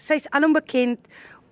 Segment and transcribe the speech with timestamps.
[0.00, 0.98] Sy's alom bekend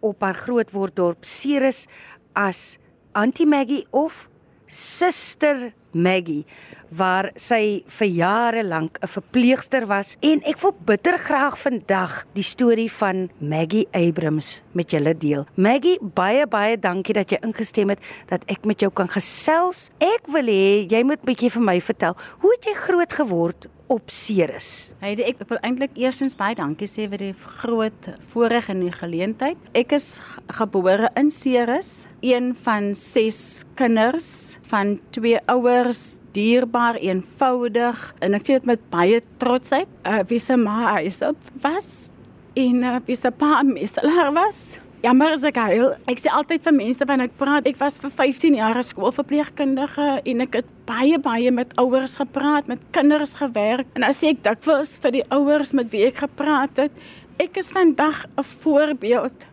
[0.01, 1.85] op haar grootworddorp Ceres
[2.33, 2.79] as
[3.13, 4.29] Auntie Maggie of
[4.73, 6.45] Suster Maggie
[6.89, 12.43] waar sy vir jare lank 'n verpleegster was en ek wil bitter graag vandag die
[12.43, 15.47] storie van Maggie Abrams met julle deel.
[15.55, 19.91] Maggie, baie baie dankie dat jy ingestem het dat ek met jou kan gesels.
[19.99, 24.11] Ek wil hê jy moet bietjie vir my vertel, hoe het jy groot geword op
[24.13, 24.93] Ceres?
[25.01, 29.57] Heidi, ek wil eintlik eerstens baie dankie sê vir die groot voorreg en die geleentheid.
[29.73, 30.21] Ek is
[30.61, 35.41] gebore in Ceres, een van 6 kinders van twee
[35.89, 39.89] ouers dierbaar, eenvoudig en ek sê dit met baie trotsheid.
[40.05, 42.11] Uh, wie se ma is op was
[42.59, 44.79] en uh, wie se pa miselaar was.
[45.01, 48.11] Ja, maar ek huil, ek sê altyd vir mense wanneer ek praat, ek was vir
[48.11, 54.05] 15 jaar skoolverpleegkundige en ek het baie baie met ouers gepraat, met kinders gewerk en
[54.05, 57.05] as ek dikwels vir die ouers met wie ek gepraat het,
[57.39, 59.47] ek is vandag 'n voorbeeld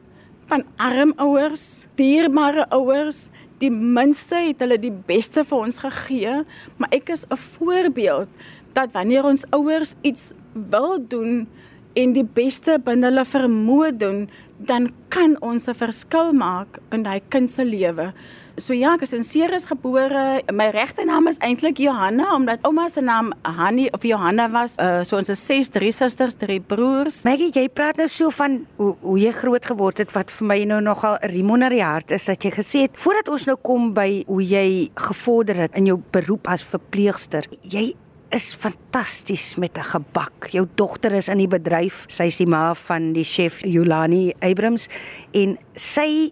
[0.49, 3.29] van arm ouers, dierbare ouers
[3.61, 6.43] die minste het hulle die beste vir ons gegee,
[6.77, 8.29] maar ek is 'n voorbeeld
[8.73, 11.47] dat wanneer ons ouers iets wil doen
[11.95, 14.25] en die beste binne hulle vermoë doen,
[14.67, 18.13] dan kan ons 'n verskil maak in daai kind se lewe.
[18.57, 20.41] So ja, ek is in Ceres gebore.
[20.51, 24.75] My regte naam is eintlik Johanna omdat ouma se naam Hanni of Johanna was.
[24.79, 27.23] Uh, so ons is ses, drie susters, drie broers.
[27.23, 30.63] Maggie, jy praat nou so van hoe, hoe jy groot geword het wat vir my
[30.63, 33.93] nou nogal riem onder die hart is dat jy gesê het voordat ons nou kom
[33.93, 37.43] by hoe jy gevorder het in jou beroep as verpleegster.
[37.61, 37.93] Jy
[38.35, 40.47] is fantasties met 'n gebak.
[40.51, 42.03] Jou dogter is in die bedryf.
[42.07, 44.87] Sy's die ma van die chef Yolani Abrams
[45.31, 46.31] en sy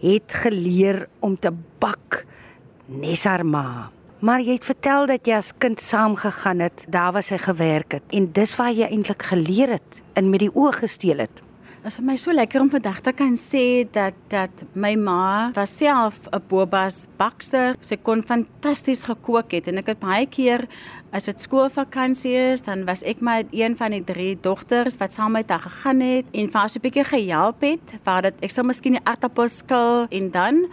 [0.00, 2.26] het geleer om te bak
[2.86, 3.90] nes haar ma.
[4.18, 7.92] Maar jy het vertel dat jy as kind saam gegaan het, daar waar sy gewerk
[7.92, 11.47] het en dis waar jy eintlik geleer het en met die oë gesteel het.
[11.78, 15.76] Dit is my so lekker om vandag te kan sê dat dat my ma was
[15.78, 17.76] self 'n bobas bakster.
[17.80, 20.66] Sy kon fantasties gekook het en ek het baie keer
[21.12, 25.32] as dit skoolvakansie is, dan was ek maar een van die drie dogters wat saam
[25.32, 28.00] met haar gegaan het en vir haar so 'n bietjie gehelp het.
[28.04, 30.66] Waar dit ek sou miskien die aardappels skil en dan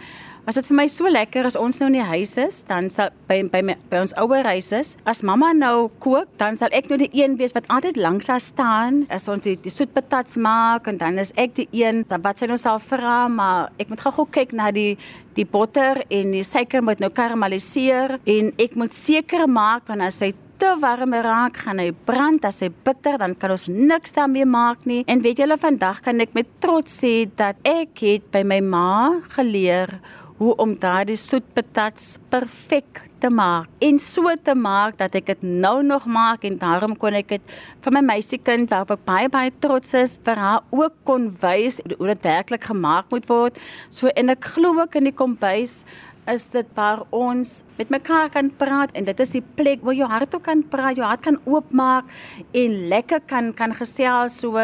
[0.46, 3.08] Was dit vir my so lekker as ons nou in die huis is, dan sal
[3.26, 6.86] by by my, by ons ouer huis is, as mamma nou kook, dan sal ek
[6.86, 10.86] nou die een wees wat altyd langs haar staan as ons die, die soetpatats maak
[10.86, 14.28] en dan is ek die een wat sy nou sal vra, maar ek moet gou-gou
[14.36, 14.92] kyk na die
[15.34, 20.22] die botter en die suiker moet nou karameliseer en ek moet seker maak want as
[20.22, 20.30] hy
[20.62, 24.86] te warm raak, gaan hy brand as hy bitter, dan kan ons niks daarmee maak
[24.88, 25.02] nie.
[25.10, 28.86] En weet julle vandag kan ek met trots sê dat ek het by my ma
[29.34, 29.98] geleer
[30.38, 35.80] hoe om daardie soetpatats perfek te maak en so te maak dat ek dit nou
[35.86, 37.54] nog maak en daarom kon ek dit
[37.84, 42.10] vir my meisiekind waarop ek baie baie trots is vir haar ook kon wys hoe
[42.12, 43.56] dit werklik gemaak moet word.
[43.88, 45.80] So en ek glo ook in die kombuis
[46.28, 50.08] is dit waar ons met mekaar kan praat en dit is die plek waar jou
[50.10, 52.10] hart ook kan praat, jou hart kan oopmaak
[52.52, 54.60] en lekker kan kan gesels so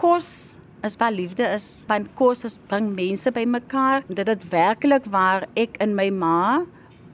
[0.00, 1.84] kos is waar liefde is.
[1.88, 4.04] Want kos is bring mense bymekaar.
[4.08, 6.64] Dit het werklik waar ek in my ma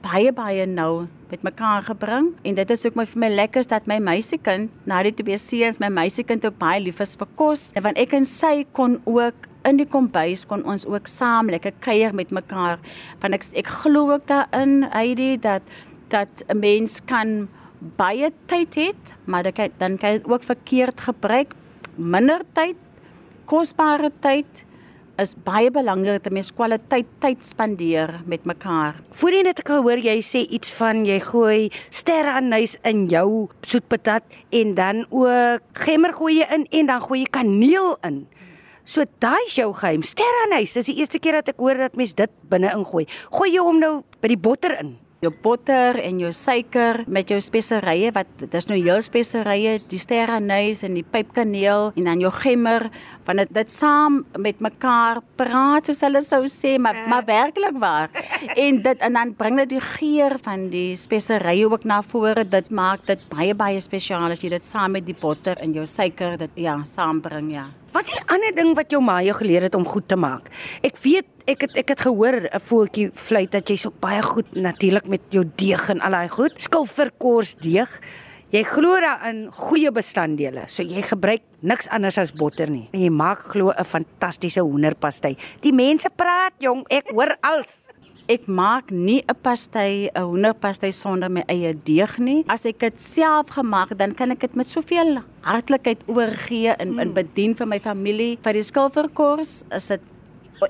[0.01, 3.85] baie baie nou met mekaar gebring en dit is ook my vir my lekker dat
[3.87, 7.85] my meisiekind na die twee seuns my meisiekind ook baie lief is vir kos en
[7.85, 12.17] want ek en sy kon ook in die kombuis kon ons ook saam lekker kuier
[12.17, 12.81] met mekaar
[13.21, 15.61] want ek ek glo ook daarin Heidi dat
[16.09, 17.47] dat 'n mens kan
[17.97, 21.53] baie tyd het maar dan kan dan kan dit ook verkeerd gebruik
[21.95, 22.75] minder tyd
[23.45, 24.65] kosbare tyd
[25.21, 28.97] is baie belangrik dat mens kwaliteit tyd spandeer met mekaar.
[29.13, 34.25] Voorheen het ek gehoor jy sê iets van jy gooi sterre anys in jou soetpatat
[34.61, 38.23] en dan ook gemmer gooi jy in en dan gooi jy kaneel in.
[38.85, 40.01] So daai is jou geheim.
[40.03, 43.05] Sterre anys, dis die eerste keer dat ek hoor dat mens dit binne ingooi.
[43.29, 43.93] Gooi jy hom nou
[44.23, 48.77] by die botter in jou botter en jou suiker met jou speserye wat dis nou
[48.79, 52.87] heel speserye die sterrenys en die pypkaneel en dan jou gemmer
[53.27, 57.05] van dit dit saam met mekaar praat soos hulle sou sê maar ja.
[57.11, 58.09] maar werklik waar
[58.55, 62.73] en dit en dan bring dit die geur van die speserye ook na vore dit
[62.73, 66.39] maak dit baie baie spesiaal as jy dit saam met die botter en jou suiker
[66.41, 69.75] dit ja saambring ja Wat is 'n ander ding wat jou ma jou geleer het
[69.75, 70.47] om goed te maak?
[70.81, 74.55] Ek weet ek het ek het gehoor 'n voetjie fluit dat jy so baie goed
[74.55, 76.53] natuurlik met jou deeg en al daai goed.
[76.57, 77.89] Skilverkors deeg.
[78.51, 80.65] Jy glo daarin goeie bestanddele.
[80.67, 82.89] So jy gebruik niks anders as botter nie.
[82.91, 85.37] En jy maak glo 'n fantastiese hoenderpastei.
[85.61, 87.87] Die mense praat jong, ek hoor alles.
[88.27, 92.43] Ek maak nie 'n pastei, 'n hoenderpastei sonder my eie deeg nie.
[92.47, 97.13] As ek dit self gemaak, dan kan ek dit met soveel hartlikheid oorgee en mm.
[97.13, 98.37] bedien vir my familie.
[98.43, 100.01] Vir die skilverkors is dit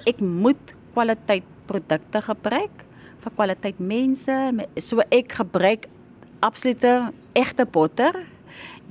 [0.06, 2.86] ek moet kwaliteit produkte gebruik
[3.22, 4.36] vir kwaliteit mense.
[4.78, 5.88] So ek gebruik
[6.42, 8.16] absolute egte botter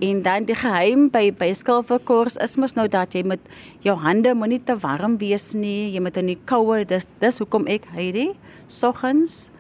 [0.01, 3.43] En dan die geheim by by skilverkors is mos nou dat jy met
[3.85, 5.91] jou hande moenie te warm wees nie.
[5.93, 6.87] Jy moet in die koue.
[6.89, 8.31] Dis dis hoekom ek Heidi
[8.65, 9.51] soggens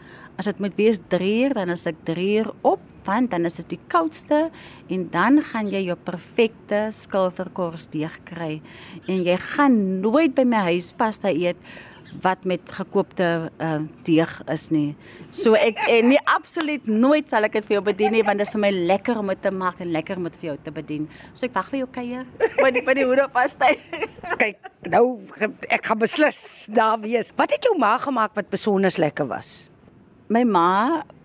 [0.40, 3.58] as dit moet wees 3 uur dan is ek 3 uur op want dan is
[3.62, 4.48] dit die koudste
[4.88, 8.58] en dan gaan jy jou perfekte skilverkors deeg kry.
[9.10, 11.58] En jy gaan nooit by my huis pasta eet
[12.22, 13.26] wat met gekoopte
[13.62, 13.76] uh,
[14.06, 14.94] deeg is nie.
[15.34, 18.48] So ek en nie absoluut nooit sal ek dit vir jou bedien nie want dit
[18.48, 20.74] is vir my lekker om dit te maak en lekker om dit vir jou te
[20.74, 21.06] bedien.
[21.32, 22.26] So ek wag vir jou kuier.
[22.60, 23.72] Wat die van die hoenderpastei.
[24.42, 25.04] Kyk, nou
[25.70, 26.42] ek gaan beslis
[26.74, 27.32] daar wees.
[27.38, 29.70] Wat het jou ma gemaak wat besonder lekker was?
[30.30, 30.70] My ma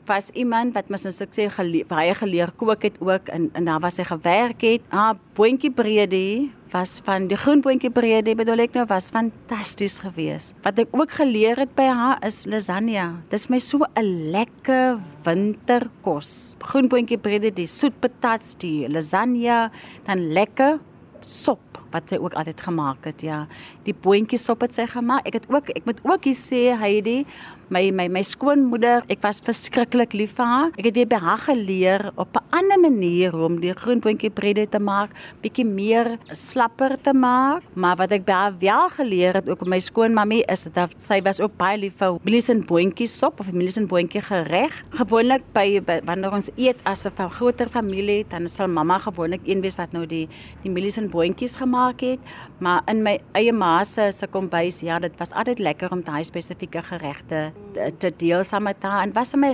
[0.07, 3.81] was iemand wat mos nou sê gele, baie geleer kook het ook en en daar
[3.84, 4.81] was sy gewerk het.
[4.90, 10.56] Ah, boontjie breedie was van die groen boontjie breedie bedoel ek nou was fantasties geweest.
[10.66, 13.22] Wat ek ook geleer het by haar is lasagne.
[13.30, 16.56] Dis my so 'n lekker winterkos.
[16.60, 19.72] Groen boontjie breedie, die soet patats, die lasagne,
[20.06, 20.80] dan lekker
[21.22, 21.60] sop
[21.96, 23.46] wat sy ook altyd gemaak het ja
[23.88, 27.24] die boontjie sop het sy gemaak ek het ook ek moet ook hier sê Heidi
[27.70, 30.72] my my my skoonmoeder, ek was verskriklik lief vir haar.
[30.78, 34.80] Ek het weer by haar geleer op 'n ander manier om die groenboontjie brede te
[34.80, 35.10] maak,
[35.42, 37.64] bietjie meer slapper te maak.
[37.74, 41.22] Maar wat ek by haar wel geleer het ook by my skoonmammy is dat sy
[41.22, 44.84] was ook baie lief vir mielies en boontjie sop of mielies en boontjie gereg.
[44.90, 49.62] Gewoonlik by, by wanneer ons eet as 'n groter familie, dan sal mamma gewoonlik een
[49.62, 50.28] wees wat nou die
[50.64, 52.20] die mielies en boontjies gemaak het,
[52.60, 56.24] maar in my eie ma se se kombuis, ja, dit was altyd lekker om daai
[56.24, 57.55] spesifieke geregte
[57.98, 59.52] te deel saam met haar en was my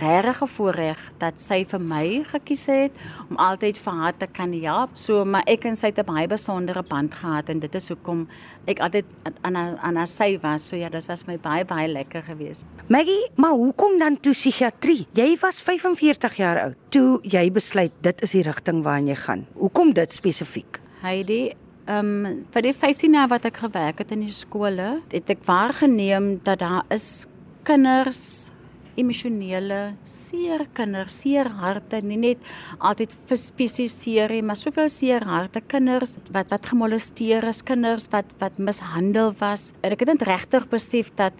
[0.00, 2.96] regte voorreg dat sy vir my gekies het
[3.28, 4.96] om altyd vir haar te kan help.
[4.98, 8.26] So maar ek en sy het 'n baie besondere band gehad en dit is hoekom
[8.66, 9.04] ek altyd
[9.42, 10.68] aan aan haar sy was.
[10.68, 12.64] So ja, dit was my baie baie lekker geweest.
[12.88, 15.06] Maggie, maar hoekom dan toe psigiatrie?
[15.12, 19.46] Jy was 45 jaar oud toe jy besluit dit is die rigting waarna jy gaan.
[19.54, 20.80] Hoekom dit spesifiek?
[21.02, 21.54] Heidi,
[21.86, 25.44] ehm um, vir die 15 jaar wat ek gewerk het in die skole, het ek
[25.44, 27.26] waargeneem dat daar is
[27.70, 28.50] kinders
[28.98, 32.48] emosionele seer kinders seer harte nie net
[32.82, 38.32] altyd fisies seer nie maar soveel seer harte kinders wat wat gemolesteer is kinders wat
[38.42, 39.70] wat mishandel was.
[39.84, 41.36] En ek het dit regtig besef dat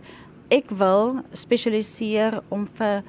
[0.54, 3.02] ek wil spesialiseer om vir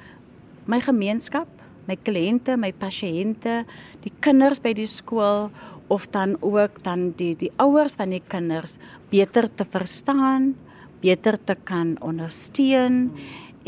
[0.66, 3.60] my gemeenskap my kliënte my pasiënte
[4.02, 5.52] die kinders by die skool
[5.94, 8.80] of dan ook dan die die ouers van die kinders
[9.14, 10.56] beter te verstaan
[11.02, 13.10] beter te kan ondersteun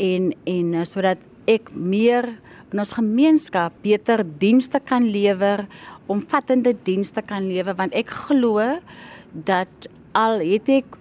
[0.01, 2.27] en en eh, sodat ek meer
[2.73, 5.67] in ons gemeenskap beter dienste kan lewer,
[6.11, 8.63] omvattende dienste kan lewer want ek glo
[9.31, 10.97] dat al het ek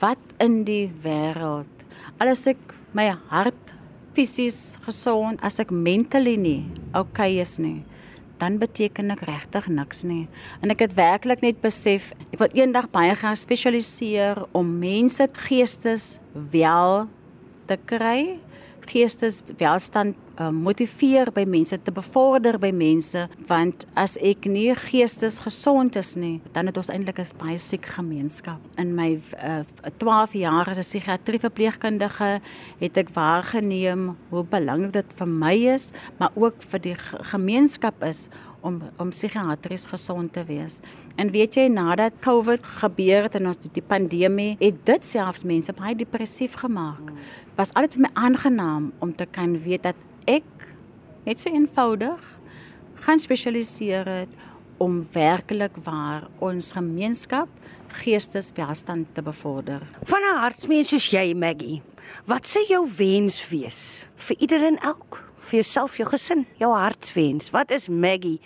[0.00, 1.84] wat in die wêreld
[2.22, 2.60] alles ek
[2.96, 3.74] my hart
[4.16, 6.62] fisies gesond as ek mentally nie
[6.96, 7.82] okay is nie
[8.40, 10.26] dan beteken ek regtig niks nie.
[10.60, 16.16] En ek het werklik net besef ek wil eendag baie gaan spesialiseer om mense geestes
[16.32, 17.06] wel
[17.66, 18.38] te kry,
[18.90, 25.40] geestes welstand uh, motiveer by mense te bevorder by mense want as ek nie geestes
[25.44, 28.60] gesond is nie dan het ons eintlik 'n baie siek gemeenskap.
[28.78, 29.64] In my uh,
[29.98, 32.40] 12 jaar as psigiatrie verpleegkundige
[32.80, 36.96] het ek waargeneem hoe belangrik dit vir my is maar ook vir die
[37.32, 38.28] gemeenskap is
[38.66, 40.80] om om psigiatries gesond te wees.
[41.16, 45.46] En weet jy nadat COVID gebeur het en ons die, die pandemie het dit selfs
[45.46, 47.12] mense baie depressief gemaak.
[47.58, 50.66] Was altyd vir my aangenaam om te kan weet dat ek
[51.26, 52.22] net so eenvoudig
[53.06, 54.46] gaan spesialiseer het
[54.82, 57.48] om werklik waar ons gemeenskap
[58.02, 59.82] geesteswelstand te bevorder.
[60.04, 61.82] Van 'n hartsmens soos jy Maggie,
[62.26, 67.52] wat sou jou wens wees vir iedereen elk, vir jouself, jou gesin, jou hartswens?
[67.54, 68.40] Wat is Maggie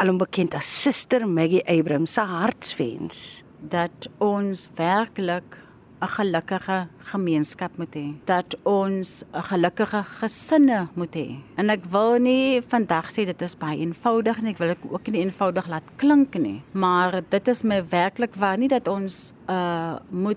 [0.00, 3.42] alom bekend as Suster Maggie Abrams se hartswens?
[3.60, 5.60] Dat ons werklik
[6.02, 11.38] 'n gelukkige gemeenskap moet hê, dat ons 'n gelukkige gesinne moet hê.
[11.56, 15.06] En ek wil nie vandag sê dit is baie eenvoudig nie, ek wil dit ook
[15.06, 19.96] nie eenvoudig laat klink nie, maar dit is my werklik waar nie dat ons uh
[20.10, 20.36] moet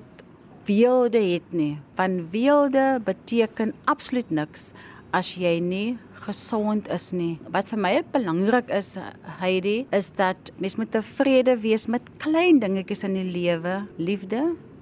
[0.65, 1.79] weelde het nie.
[1.95, 4.73] Want weelde beteken absoluut niks
[5.11, 7.37] as jy nie gesond is nie.
[7.53, 8.95] Wat vir my belangrik is,
[9.39, 14.41] Heidi, is dat mens moet tevrede wees met klein dingetjies in die lewe, liefde,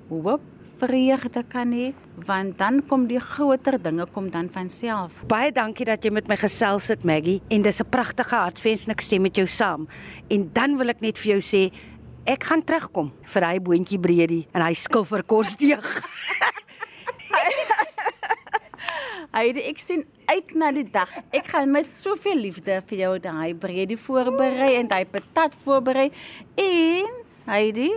[0.10, 0.44] hoop,
[0.79, 1.94] vreugde kan hê,
[2.27, 5.24] want dan kom die groter dinge kom dan van self.
[5.32, 8.91] Baie dankie dat jy met my gesels het Maggie en dis 'n pragtige hartwens en
[8.91, 9.88] ek stem met jou saam.
[10.29, 11.72] En dan wil ek net vir jou sê
[12.25, 15.86] ek gaan terugkom vir hy boontjie breedie en hy skilfer kosdeeg.
[19.36, 21.12] Heidi, ek sien uit na die dag.
[21.36, 26.10] Ek gaan met soveel liefde vir jou daai breedie voorberei en daai patat voorberei.
[26.60, 27.91] En Heidi,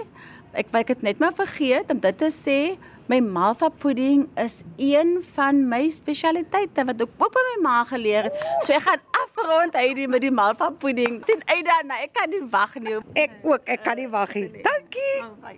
[0.52, 2.60] ek wou dit net maar vergeet om dit te sê.
[3.08, 8.28] My malva pudding is een van my spesialiteite wat ek ook by my ma geleer
[8.28, 8.42] het.
[8.66, 11.22] So ek gaan afrond Heidi met die malva pudding.
[11.24, 13.00] Sien uit daarna, ek kan nie wag nie.
[13.16, 14.50] Ek ook, ek kan nie wag nie.
[14.60, 15.16] Dankie.
[15.24, 15.56] Oh,